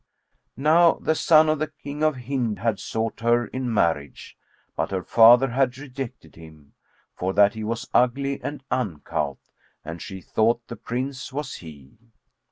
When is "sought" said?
2.79-3.19